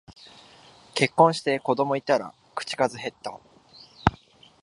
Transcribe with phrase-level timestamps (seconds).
[0.95, 3.39] 結婚して子供いたら口数へった